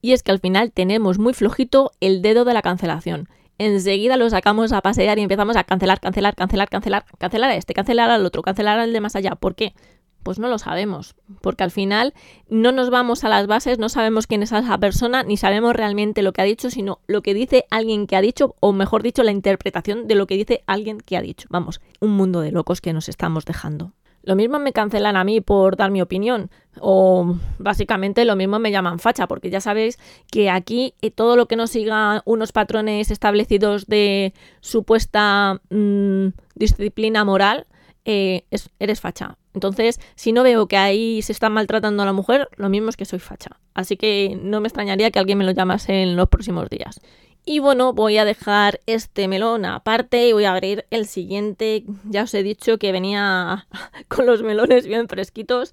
Y 0.00 0.12
es 0.12 0.22
que 0.22 0.32
al 0.32 0.40
final 0.40 0.72
tenemos 0.72 1.18
muy 1.18 1.34
flojito 1.34 1.92
el 2.00 2.22
dedo 2.22 2.44
de 2.44 2.54
la 2.54 2.62
cancelación. 2.62 3.28
Enseguida 3.58 4.16
lo 4.16 4.30
sacamos 4.30 4.72
a 4.72 4.80
pasear 4.80 5.18
y 5.18 5.22
empezamos 5.22 5.54
a 5.56 5.64
cancelar, 5.64 6.00
cancelar, 6.00 6.34
cancelar, 6.34 6.70
cancelar, 6.70 7.04
cancelar 7.18 7.50
a 7.50 7.56
este, 7.56 7.74
cancelar 7.74 8.10
al 8.10 8.24
otro, 8.24 8.40
cancelar 8.40 8.78
al 8.78 8.94
de 8.94 9.00
más 9.02 9.16
allá. 9.16 9.34
¿Por 9.34 9.54
qué? 9.54 9.74
Pues 10.22 10.38
no 10.38 10.48
lo 10.48 10.58
sabemos, 10.58 11.14
porque 11.40 11.64
al 11.64 11.70
final 11.70 12.12
no 12.48 12.72
nos 12.72 12.90
vamos 12.90 13.24
a 13.24 13.28
las 13.28 13.46
bases, 13.46 13.78
no 13.78 13.88
sabemos 13.88 14.26
quién 14.26 14.42
es 14.42 14.52
esa 14.52 14.78
persona, 14.78 15.22
ni 15.22 15.36
sabemos 15.36 15.74
realmente 15.74 16.22
lo 16.22 16.32
que 16.32 16.42
ha 16.42 16.44
dicho, 16.44 16.70
sino 16.70 17.00
lo 17.06 17.22
que 17.22 17.32
dice 17.32 17.66
alguien 17.70 18.06
que 18.06 18.16
ha 18.16 18.20
dicho, 18.20 18.54
o 18.60 18.72
mejor 18.72 19.02
dicho, 19.02 19.22
la 19.22 19.32
interpretación 19.32 20.06
de 20.06 20.14
lo 20.14 20.26
que 20.26 20.36
dice 20.36 20.62
alguien 20.66 21.00
que 21.00 21.16
ha 21.16 21.22
dicho. 21.22 21.48
Vamos, 21.50 21.80
un 22.00 22.10
mundo 22.10 22.42
de 22.42 22.52
locos 22.52 22.80
que 22.80 22.92
nos 22.92 23.08
estamos 23.08 23.44
dejando. 23.46 23.94
Lo 24.22 24.36
mismo 24.36 24.58
me 24.58 24.72
cancelan 24.72 25.16
a 25.16 25.24
mí 25.24 25.40
por 25.40 25.76
dar 25.76 25.90
mi 25.90 26.02
opinión, 26.02 26.50
o 26.78 27.36
básicamente 27.58 28.26
lo 28.26 28.36
mismo 28.36 28.58
me 28.58 28.70
llaman 28.70 28.98
facha, 28.98 29.26
porque 29.26 29.48
ya 29.48 29.62
sabéis 29.62 29.98
que 30.30 30.50
aquí 30.50 30.94
eh, 31.00 31.10
todo 31.10 31.36
lo 31.36 31.46
que 31.46 31.56
no 31.56 31.66
siga 31.66 32.22
unos 32.26 32.52
patrones 32.52 33.10
establecidos 33.10 33.86
de 33.86 34.34
supuesta 34.60 35.60
mm, 35.70 36.28
disciplina 36.54 37.24
moral, 37.24 37.66
eh, 38.04 38.44
eres 38.78 39.00
facha. 39.00 39.38
Entonces, 39.54 40.00
si 40.14 40.32
no 40.32 40.42
veo 40.42 40.66
que 40.66 40.76
ahí 40.76 41.22
se 41.22 41.32
está 41.32 41.48
maltratando 41.48 42.02
a 42.02 42.06
la 42.06 42.12
mujer, 42.12 42.48
lo 42.56 42.68
mismo 42.68 42.88
es 42.88 42.96
que 42.96 43.04
soy 43.04 43.18
facha. 43.18 43.58
Así 43.74 43.96
que 43.96 44.38
no 44.40 44.60
me 44.60 44.68
extrañaría 44.68 45.10
que 45.10 45.18
alguien 45.18 45.38
me 45.38 45.44
lo 45.44 45.52
llamase 45.52 46.02
en 46.02 46.16
los 46.16 46.28
próximos 46.28 46.68
días. 46.68 47.00
Y 47.44 47.58
bueno, 47.58 47.92
voy 47.92 48.18
a 48.18 48.24
dejar 48.24 48.80
este 48.86 49.26
melón 49.26 49.64
aparte 49.64 50.28
y 50.28 50.32
voy 50.32 50.44
a 50.44 50.52
abrir 50.52 50.86
el 50.90 51.06
siguiente. 51.06 51.84
Ya 52.04 52.24
os 52.24 52.34
he 52.34 52.42
dicho 52.42 52.78
que 52.78 52.92
venía 52.92 53.66
con 54.08 54.26
los 54.26 54.42
melones 54.42 54.86
bien 54.86 55.08
fresquitos 55.08 55.72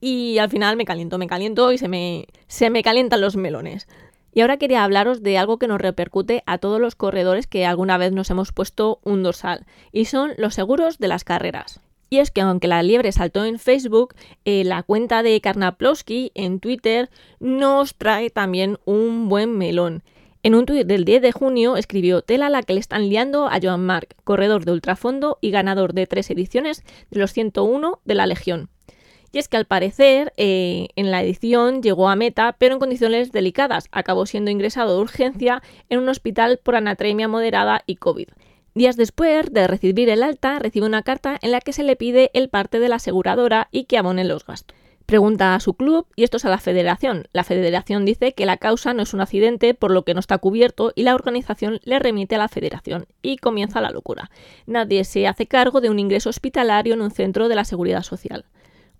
y 0.00 0.38
al 0.38 0.50
final 0.50 0.76
me 0.76 0.84
caliento, 0.84 1.16
me 1.16 1.26
caliento 1.26 1.72
y 1.72 1.78
se 1.78 1.88
me, 1.88 2.26
se 2.46 2.68
me 2.68 2.82
calientan 2.82 3.20
los 3.20 3.36
melones. 3.36 3.88
Y 4.34 4.40
ahora 4.40 4.56
quería 4.56 4.82
hablaros 4.82 5.22
de 5.22 5.38
algo 5.38 5.58
que 5.58 5.68
nos 5.68 5.80
repercute 5.80 6.42
a 6.44 6.58
todos 6.58 6.80
los 6.80 6.96
corredores 6.96 7.46
que 7.46 7.64
alguna 7.64 7.96
vez 7.96 8.12
nos 8.12 8.28
hemos 8.30 8.52
puesto 8.52 8.98
un 9.04 9.22
dorsal, 9.22 9.64
y 9.92 10.06
son 10.06 10.32
los 10.36 10.54
seguros 10.54 10.98
de 10.98 11.06
las 11.06 11.22
carreras. 11.22 11.80
Y 12.10 12.18
es 12.18 12.30
que 12.30 12.40
aunque 12.40 12.68
la 12.68 12.82
liebre 12.82 13.12
saltó 13.12 13.44
en 13.44 13.58
Facebook, 13.58 14.14
eh, 14.44 14.64
la 14.64 14.82
cuenta 14.82 15.22
de 15.22 15.40
Karnaplowski 15.40 16.32
en 16.34 16.60
Twitter 16.60 17.10
nos 17.40 17.94
trae 17.94 18.30
también 18.30 18.78
un 18.84 19.28
buen 19.28 19.56
melón. 19.56 20.02
En 20.42 20.54
un 20.54 20.66
tuit 20.66 20.86
del 20.86 21.06
10 21.06 21.22
de 21.22 21.32
junio 21.32 21.78
escribió 21.78 22.20
tela 22.20 22.50
la 22.50 22.62
que 22.62 22.74
le 22.74 22.80
están 22.80 23.08
liando 23.08 23.48
a 23.48 23.58
Joan 23.62 23.86
Marc, 23.86 24.14
corredor 24.24 24.66
de 24.66 24.72
ultrafondo 24.72 25.38
y 25.40 25.50
ganador 25.50 25.94
de 25.94 26.06
tres 26.06 26.30
ediciones 26.30 26.84
de 27.10 27.18
los 27.18 27.32
101 27.32 28.00
de 28.04 28.14
la 28.14 28.26
Legión. 28.26 28.68
Y 29.32 29.38
es 29.38 29.48
que 29.48 29.56
al 29.56 29.64
parecer 29.64 30.32
eh, 30.36 30.88
en 30.94 31.10
la 31.10 31.22
edición 31.22 31.82
llegó 31.82 32.08
a 32.08 32.14
meta, 32.14 32.54
pero 32.56 32.74
en 32.74 32.78
condiciones 32.78 33.32
delicadas. 33.32 33.88
Acabó 33.90 34.26
siendo 34.26 34.52
ingresado 34.52 34.94
de 34.94 35.02
urgencia 35.02 35.60
en 35.88 35.98
un 35.98 36.08
hospital 36.08 36.60
por 36.62 36.76
anatremia 36.76 37.26
moderada 37.26 37.82
y 37.84 37.96
COVID. 37.96 38.28
Días 38.76 38.96
después 38.96 39.52
de 39.52 39.68
recibir 39.68 40.08
el 40.08 40.24
alta, 40.24 40.58
recibe 40.58 40.86
una 40.86 41.04
carta 41.04 41.38
en 41.40 41.52
la 41.52 41.60
que 41.60 41.72
se 41.72 41.84
le 41.84 41.94
pide 41.94 42.32
el 42.34 42.48
parte 42.48 42.80
de 42.80 42.88
la 42.88 42.96
aseguradora 42.96 43.68
y 43.70 43.84
que 43.84 43.98
abone 43.98 44.24
los 44.24 44.44
gastos. 44.44 44.76
Pregunta 45.06 45.54
a 45.54 45.60
su 45.60 45.74
club 45.74 46.06
y 46.16 46.24
esto 46.24 46.38
es 46.38 46.44
a 46.44 46.48
la 46.48 46.58
federación. 46.58 47.28
La 47.32 47.44
federación 47.44 48.04
dice 48.04 48.32
que 48.32 48.46
la 48.46 48.56
causa 48.56 48.92
no 48.92 49.04
es 49.04 49.14
un 49.14 49.20
accidente 49.20 49.74
por 49.74 49.92
lo 49.92 50.02
que 50.04 50.12
no 50.14 50.18
está 50.18 50.38
cubierto 50.38 50.92
y 50.96 51.04
la 51.04 51.14
organización 51.14 51.78
le 51.84 52.00
remite 52.00 52.34
a 52.34 52.38
la 52.38 52.48
federación 52.48 53.06
y 53.22 53.36
comienza 53.36 53.80
la 53.80 53.90
locura. 53.90 54.32
Nadie 54.66 55.04
se 55.04 55.28
hace 55.28 55.46
cargo 55.46 55.80
de 55.80 55.90
un 55.90 56.00
ingreso 56.00 56.30
hospitalario 56.30 56.94
en 56.94 57.02
un 57.02 57.12
centro 57.12 57.48
de 57.48 57.54
la 57.54 57.64
seguridad 57.64 58.02
social. 58.02 58.44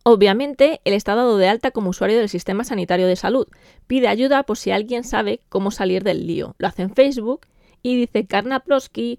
Obviamente, 0.05 0.83
él 0.85 0.93
está 0.93 1.17
dado 1.17 1.37
de 1.37 1.49
alta 1.49 1.73
como 1.73 1.91
usuario 1.91 2.19
del 2.19 2.29
sistema 2.29 2.63
sanitario 2.63 3.09
de 3.09 3.17
salud. 3.17 3.49
Pide 3.89 4.07
ayuda 4.07 4.45
por 4.45 4.57
si 4.57 4.71
alguien 4.71 5.03
sabe 5.03 5.41
cómo 5.49 5.73
salir 5.73 6.05
del 6.05 6.29
lío. 6.29 6.55
Lo 6.59 6.69
hace 6.69 6.83
en 6.83 6.95
Facebook 6.95 7.47
y 7.83 7.97
dice 7.97 8.27
Karnaplosky 8.27 9.19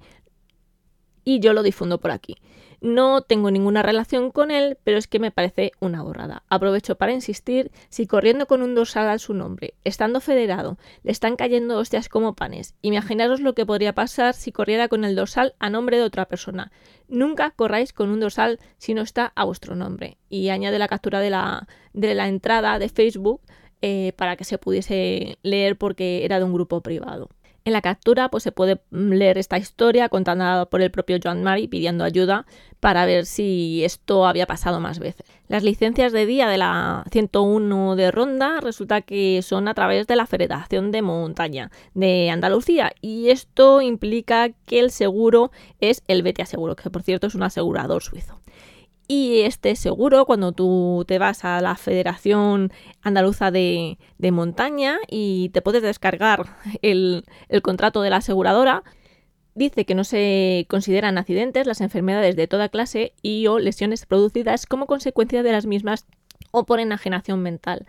y 1.26 1.42
yo 1.42 1.52
lo 1.52 1.64
difundo 1.64 2.00
por 2.00 2.12
aquí. 2.12 2.38
No 2.82 3.22
tengo 3.22 3.50
ninguna 3.52 3.82
relación 3.82 4.32
con 4.32 4.52
él, 4.52 4.78
pero 4.84 4.98
es 4.98 5.08
que 5.08 5.20
me 5.20 5.32
parece 5.32 5.72
una 5.80 6.04
borrada. 6.04 6.44
Aprovecho 6.50 6.96
para 6.96 7.14
insistir, 7.14 7.72
si 7.90 8.06
corriendo 8.06 8.46
con 8.46 8.62
un 8.62 8.76
dorsal 8.76 9.10
a 9.10 9.18
su 9.18 9.34
nombre, 9.34 9.74
estando 9.84 10.22
federado, 10.22 10.78
le 11.04 11.12
están 11.12 11.36
cayendo 11.36 11.78
hostias 11.78 12.10
como 12.10 12.36
panes, 12.36 12.76
imaginaros 12.82 13.42
lo 13.42 13.56
que 13.56 13.66
podría 13.66 13.96
pasar 13.96 14.36
si 14.36 14.52
corriera 14.52 14.88
con 14.88 15.04
el 15.04 15.16
dorsal 15.16 15.56
a 15.58 15.70
nombre 15.70 15.98
de 15.98 16.04
otra 16.04 16.26
persona. 16.26 16.72
Nunca 17.08 17.52
corráis 17.52 17.92
con 17.92 18.10
un 18.10 18.20
dorsal 18.20 18.60
si 18.78 18.94
no 18.94 19.02
está 19.02 19.34
a 19.36 19.46
vuestro 19.46 19.76
nombre. 19.76 20.18
Y 20.30 20.50
añade 20.50 20.78
la 20.78 20.88
captura 20.88 21.20
de 21.20 21.32
la, 21.32 21.68
de 21.94 22.14
la 22.14 22.28
entrada 22.28 22.78
de 22.78 22.90
Facebook 22.90 23.42
eh, 23.82 24.14
para 24.16 24.36
que 24.36 24.44
se 24.44 24.58
pudiese 24.58 25.38
leer 25.44 25.78
porque 25.78 26.26
era 26.26 26.40
de 26.40 26.46
un 26.46 26.54
grupo 26.54 26.82
privado. 26.82 27.30
En 27.68 27.74
la 27.74 27.82
captura 27.82 28.30
pues, 28.30 28.44
se 28.44 28.52
puede 28.52 28.80
mm, 28.92 29.14
leer 29.14 29.40
esta 29.40 29.58
historia 29.58 30.08
contada 30.08 30.68
por 30.68 30.84
el 30.84 30.92
propio 30.92 31.18
Joan 31.22 31.42
Mari 31.42 31.68
pidiendo 31.68 32.04
ayuda 32.04 32.46
para 32.80 33.08
ver 33.08 33.26
si 33.26 33.84
esto 33.84 34.28
había 34.28 34.46
pasado 34.46 34.80
más 34.80 35.00
veces. 35.00 35.26
Las 35.48 35.64
licencias 35.64 36.12
de 36.12 36.28
día 36.28 36.48
de 36.48 36.60
la 36.60 37.04
101 37.12 37.96
de 37.96 38.12
Ronda 38.12 38.62
resulta 38.62 39.02
que 39.02 39.42
son 39.42 39.68
a 39.68 39.74
través 39.74 40.06
de 40.06 40.16
la 40.16 40.28
Federación 40.28 40.92
de 40.92 41.02
Montaña 41.02 41.72
de 41.96 42.30
Andalucía 42.30 42.94
y 43.02 43.32
esto 43.32 43.82
implica 43.82 44.50
que 44.68 44.80
el 44.80 44.92
seguro 44.92 45.52
es 45.80 46.04
el 46.08 46.22
BTA 46.22 46.46
Seguro, 46.46 46.76
que 46.76 46.92
por 46.92 47.02
cierto 47.02 47.26
es 47.26 47.34
un 47.34 47.42
asegurador 47.42 48.04
suizo. 48.04 48.40
Y 49.08 49.42
este 49.42 49.76
seguro, 49.76 50.26
cuando 50.26 50.52
tú 50.52 51.06
te 51.08 51.20
vas 51.20 51.46
a 51.46 51.62
la 51.62 51.76
Federación 51.76 52.72
Andaluza 53.02 53.52
de, 53.52 53.98
Montaña 54.32 54.98
y 55.08 55.50
te 55.50 55.62
puedes 55.62 55.84
descargar 55.84 56.58
el, 56.82 57.24
el 57.50 57.62
contrato 57.62 58.02
de 58.02 58.10
la 58.10 58.18
aseguradora, 58.18 58.84
dice 59.54 59.86
que 59.86 59.96
no 59.96 60.04
se 60.04 60.66
consideran 60.70 61.18
accidentes 61.18 61.68
las 61.68 61.82
enfermedades 61.82 62.36
de 62.36 62.48
toda 62.48 62.70
clase 62.70 63.14
y 63.22 63.46
o 63.48 63.60
lesiones 63.60 64.06
producidas 64.06 64.66
como 64.66 64.88
consecuencia 64.88 65.44
de 65.44 65.52
las 65.52 65.66
mismas 65.68 66.06
o 66.52 66.66
por 66.66 66.80
enajenación 66.80 67.42
mental 67.42 67.86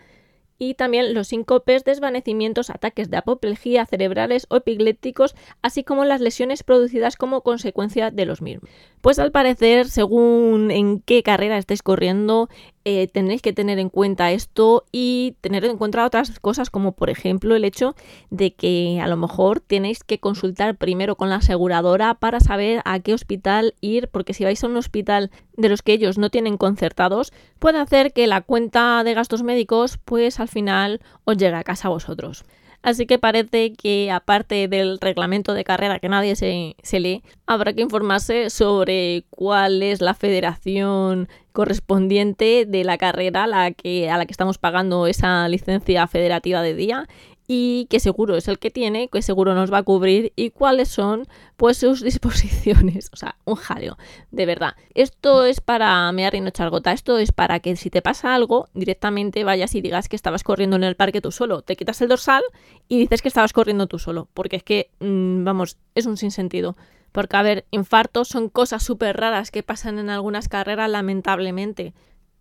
y 0.58 0.74
también 0.74 1.14
los 1.14 1.28
síncopes, 1.28 1.84
desvanecimientos, 1.84 2.70
ataques 2.70 3.10
de 3.10 3.16
apoplejía 3.16 3.86
cerebrales 3.86 4.46
o 4.48 4.56
epilépticos, 4.56 5.34
así 5.62 5.84
como 5.84 6.04
las 6.04 6.20
lesiones 6.20 6.62
producidas 6.62 7.16
como 7.16 7.42
consecuencia 7.42 8.10
de 8.10 8.26
los 8.26 8.42
mismos. 8.42 8.70
Pues 9.00 9.18
al 9.18 9.32
parecer, 9.32 9.88
según 9.88 10.70
en 10.70 11.00
qué 11.00 11.22
carrera 11.22 11.58
estés 11.58 11.82
corriendo, 11.82 12.48
eh, 12.88 13.08
tenéis 13.08 13.42
que 13.42 13.52
tener 13.52 13.80
en 13.80 13.88
cuenta 13.88 14.30
esto 14.30 14.84
y 14.92 15.34
tener 15.40 15.64
en 15.64 15.76
cuenta 15.76 16.06
otras 16.06 16.38
cosas 16.38 16.70
como 16.70 16.92
por 16.92 17.10
ejemplo 17.10 17.56
el 17.56 17.64
hecho 17.64 17.96
de 18.30 18.54
que 18.54 19.00
a 19.02 19.08
lo 19.08 19.16
mejor 19.16 19.58
tenéis 19.58 20.04
que 20.04 20.20
consultar 20.20 20.76
primero 20.76 21.16
con 21.16 21.28
la 21.28 21.36
aseguradora 21.36 22.14
para 22.14 22.38
saber 22.38 22.82
a 22.84 23.00
qué 23.00 23.12
hospital 23.12 23.74
ir 23.80 24.06
porque 24.06 24.34
si 24.34 24.44
vais 24.44 24.62
a 24.62 24.68
un 24.68 24.76
hospital 24.76 25.32
de 25.56 25.68
los 25.68 25.82
que 25.82 25.94
ellos 25.94 26.16
no 26.16 26.30
tienen 26.30 26.58
concertados 26.58 27.32
puede 27.58 27.80
hacer 27.80 28.12
que 28.12 28.28
la 28.28 28.42
cuenta 28.42 29.02
de 29.02 29.14
gastos 29.14 29.42
médicos 29.42 29.98
pues 30.04 30.38
al 30.38 30.46
final 30.46 31.00
os 31.24 31.36
llegue 31.36 31.56
a 31.56 31.64
casa 31.64 31.88
a 31.88 31.90
vosotros. 31.90 32.44
Así 32.82 33.06
que 33.06 33.18
parece 33.18 33.72
que 33.72 34.10
aparte 34.10 34.68
del 34.68 34.98
reglamento 35.00 35.54
de 35.54 35.64
carrera 35.64 35.98
que 35.98 36.08
nadie 36.08 36.36
se, 36.36 37.00
lee, 37.00 37.22
habrá 37.46 37.72
que 37.72 37.82
informarse 37.82 38.50
sobre 38.50 39.24
cuál 39.30 39.82
es 39.82 40.00
la 40.00 40.14
federación 40.14 41.28
correspondiente 41.52 42.66
de 42.66 42.84
la 42.84 42.98
carrera 42.98 43.44
a 43.44 43.46
la 43.46 43.70
que, 43.72 44.10
a 44.10 44.18
la 44.18 44.26
que 44.26 44.32
estamos 44.32 44.58
pagando 44.58 45.06
esa 45.06 45.48
licencia 45.48 46.06
federativa 46.06 46.62
de 46.62 46.74
día 46.74 47.08
y 47.48 47.86
qué 47.90 48.00
seguro 48.00 48.36
es 48.36 48.48
el 48.48 48.58
que 48.58 48.70
tiene, 48.70 49.08
qué 49.08 49.22
seguro 49.22 49.54
nos 49.54 49.72
va 49.72 49.78
a 49.78 49.82
cubrir 49.84 50.32
y 50.34 50.50
cuáles 50.50 50.88
son 50.88 51.26
pues 51.56 51.78
sus 51.78 52.02
disposiciones. 52.02 53.10
O 53.12 53.16
sea, 53.16 53.36
un 53.44 53.54
jaleo, 53.54 53.96
de 54.30 54.46
verdad. 54.46 54.74
Esto 54.94 55.44
es 55.44 55.60
para 55.60 56.10
mear 56.12 56.34
y 56.34 56.40
no 56.40 56.48
echar 56.48 56.70
gota. 56.70 56.92
Esto 56.92 57.18
es 57.18 57.32
para 57.32 57.60
que 57.60 57.76
si 57.76 57.88
te 57.90 58.02
pasa 58.02 58.34
algo, 58.34 58.68
directamente 58.74 59.44
vayas 59.44 59.74
y 59.74 59.80
digas 59.80 60.08
que 60.08 60.16
estabas 60.16 60.42
corriendo 60.42 60.76
en 60.76 60.84
el 60.84 60.96
parque 60.96 61.20
tú 61.20 61.30
solo. 61.30 61.62
Te 61.62 61.76
quitas 61.76 62.00
el 62.02 62.08
dorsal 62.08 62.42
y 62.88 62.98
dices 62.98 63.22
que 63.22 63.28
estabas 63.28 63.52
corriendo 63.52 63.86
tú 63.86 63.98
solo. 63.98 64.28
Porque 64.34 64.56
es 64.56 64.62
que, 64.64 64.90
mm, 65.00 65.44
vamos, 65.44 65.78
es 65.94 66.06
un 66.06 66.16
sinsentido. 66.16 66.76
Porque, 67.12 67.36
a 67.36 67.42
ver, 67.42 67.64
infartos 67.70 68.28
son 68.28 68.48
cosas 68.48 68.82
súper 68.82 69.16
raras 69.16 69.50
que 69.50 69.62
pasan 69.62 69.98
en 69.98 70.10
algunas 70.10 70.48
carreras, 70.48 70.90
lamentablemente. 70.90 71.94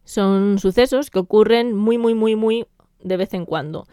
Son 0.03 0.57
sucesos 0.59 1.11
que 1.11 1.19
ocurren 1.19 1.75
muy, 1.75 1.97
muy, 1.97 2.15
muy, 2.15 2.35
muy 2.35 2.65
de 3.01 3.17
vez 3.17 3.33
en 3.35 3.45
cuando 3.45 3.85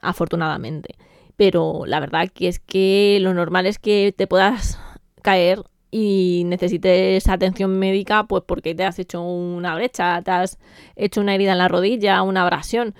afortunadamente. 0.00 0.96
Pero 1.36 1.84
la 1.86 2.00
verdad 2.00 2.28
que 2.32 2.48
es 2.48 2.58
que 2.58 3.18
lo 3.20 3.32
normal 3.34 3.66
es 3.66 3.78
que 3.78 4.12
te 4.16 4.26
puedas 4.26 4.80
caer 5.22 5.62
y 5.90 6.42
necesites 6.46 7.28
atención 7.28 7.78
médica 7.78 8.24
pues 8.24 8.42
porque 8.46 8.74
te 8.74 8.84
has 8.84 8.98
hecho 8.98 9.22
una 9.22 9.74
brecha, 9.74 10.20
te 10.22 10.30
has 10.30 10.58
hecho 10.96 11.20
una 11.20 11.34
herida 11.34 11.52
en 11.52 11.58
la 11.58 11.68
rodilla, 11.68 12.22
una 12.22 12.42
abrasión. 12.42 12.94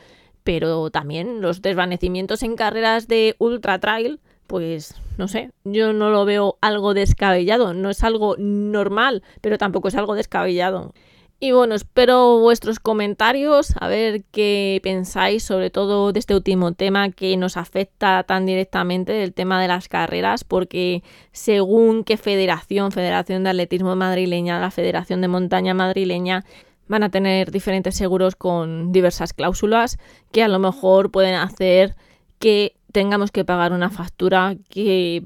Pero 0.45 0.91
también 0.91 1.43
los 1.43 1.61
desvanecimientos 1.61 2.43
en 2.43 2.57
carreras 2.57 3.07
de 3.07 3.37
ultra 3.39 3.79
trail, 3.81 4.21
pues 4.47 4.95
no 5.19 5.29
sé, 5.29 5.51
yo 5.65 5.93
no 5.93 6.11
lo 6.11 6.25
veo 6.25 6.57
algo 6.63 6.95
descabellado, 6.95 7.75
no 7.75 7.91
es 7.91 8.03
algo 8.03 8.37
normal, 8.39 9.23
pero 9.43 9.59
tampoco 9.59 9.89
es 9.89 9.95
algo 9.95 10.15
descabellado. 10.15 10.95
Y 11.41 11.53
bueno, 11.53 11.77
espero 11.77 12.41
vuestros 12.41 12.81
comentarios, 12.81 13.73
a 13.79 13.87
ver 13.87 14.25
qué 14.33 14.81
pensáis 14.83 15.45
sobre 15.45 15.71
todo 15.71 16.13
de 16.13 16.19
este 16.19 16.35
último 16.35 16.73
tema 16.73 17.11
que 17.11 17.37
nos 17.37 17.57
afecta 17.57 18.25
tan 18.25 18.45
directamente, 18.45 19.13
del 19.13 19.33
tema 19.33 19.63
de 19.63 19.69
las 19.69 19.87
carreras, 19.87 20.43
porque 20.43 21.05
según 21.31 22.03
qué 22.03 22.17
federación, 22.17 22.91
Federación 22.91 23.45
de 23.45 23.51
Atletismo 23.51 23.95
Madrileña, 23.95 24.59
la 24.59 24.73
Federación 24.73 25.21
de 25.21 25.29
Montaña 25.29 25.75
Madrileña, 25.75 26.45
van 26.89 27.05
a 27.05 27.11
tener 27.11 27.53
diferentes 27.53 27.95
seguros 27.95 28.35
con 28.35 28.91
diversas 28.91 29.33
cláusulas 29.33 29.99
que 30.33 30.43
a 30.43 30.49
lo 30.49 30.59
mejor 30.59 31.13
pueden 31.13 31.37
hacer 31.37 31.95
que 32.41 32.75
tengamos 32.91 33.31
que 33.31 33.45
pagar 33.45 33.73
una 33.73 33.91
factura 33.91 34.57
que 34.71 35.23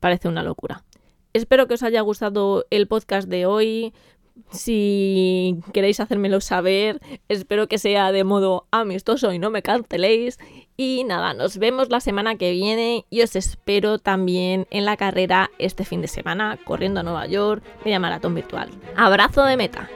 parece 0.00 0.26
una 0.26 0.42
locura. 0.42 0.82
Espero 1.34 1.68
que 1.68 1.74
os 1.74 1.82
haya 1.84 2.00
gustado 2.00 2.66
el 2.70 2.88
podcast 2.88 3.28
de 3.28 3.46
hoy. 3.46 3.94
Si 4.50 5.56
queréis 5.72 6.00
hacérmelo 6.00 6.40
saber, 6.40 7.00
espero 7.28 7.68
que 7.68 7.78
sea 7.78 8.12
de 8.12 8.24
modo 8.24 8.66
amistoso 8.70 9.32
y 9.32 9.38
no 9.38 9.50
me 9.50 9.62
canceléis. 9.62 10.38
Y 10.76 11.04
nada, 11.04 11.34
nos 11.34 11.58
vemos 11.58 11.90
la 11.90 12.00
semana 12.00 12.36
que 12.36 12.52
viene 12.52 13.04
y 13.10 13.22
os 13.22 13.36
espero 13.36 13.98
también 13.98 14.66
en 14.70 14.84
la 14.84 14.96
carrera 14.96 15.50
este 15.58 15.84
fin 15.84 16.00
de 16.00 16.08
semana, 16.08 16.58
corriendo 16.64 17.00
a 17.00 17.02
Nueva 17.02 17.26
York, 17.26 17.62
media 17.84 18.00
maratón 18.00 18.34
virtual. 18.34 18.70
Abrazo 18.96 19.44
de 19.44 19.56
meta. 19.56 19.88